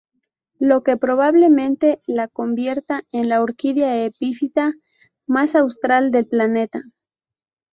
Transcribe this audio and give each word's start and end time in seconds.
Lo 0.57 0.81
que 0.81 0.97
probablemente 0.97 2.01
la 2.07 2.27
convierta 2.27 3.03
en 3.11 3.29
la 3.29 3.39
orquídea 3.43 4.03
epífita 4.03 4.73
más 5.27 5.53
austral 5.53 6.09
del 6.09 6.25
planeta. 6.25 6.81